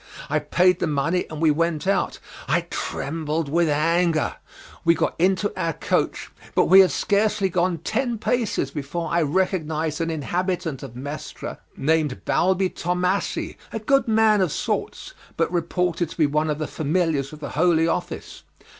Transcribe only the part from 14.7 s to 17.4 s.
of man; but reported to be one of the familiars of